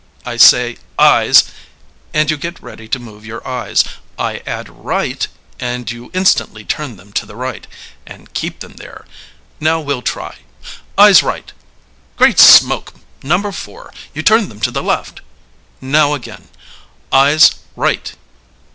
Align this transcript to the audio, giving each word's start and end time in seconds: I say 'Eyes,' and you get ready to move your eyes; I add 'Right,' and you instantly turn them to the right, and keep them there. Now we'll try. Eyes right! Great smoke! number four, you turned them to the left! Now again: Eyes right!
I 0.25 0.37
say 0.37 0.77
'Eyes,' 0.97 1.43
and 2.11 2.31
you 2.31 2.35
get 2.35 2.59
ready 2.59 2.87
to 2.87 2.97
move 2.97 3.23
your 3.23 3.47
eyes; 3.47 3.83
I 4.17 4.41
add 4.47 4.67
'Right,' 4.67 5.27
and 5.59 5.91
you 5.91 6.09
instantly 6.11 6.65
turn 6.65 6.97
them 6.97 7.13
to 7.13 7.27
the 7.27 7.35
right, 7.35 7.67
and 8.03 8.33
keep 8.33 8.61
them 8.61 8.77
there. 8.77 9.05
Now 9.59 9.79
we'll 9.79 10.01
try. 10.01 10.37
Eyes 10.97 11.21
right! 11.21 11.53
Great 12.17 12.39
smoke! 12.39 12.95
number 13.21 13.51
four, 13.51 13.93
you 14.15 14.23
turned 14.23 14.49
them 14.49 14.59
to 14.61 14.71
the 14.71 14.81
left! 14.81 15.21
Now 15.81 16.15
again: 16.15 16.47
Eyes 17.11 17.51
right! 17.75 18.11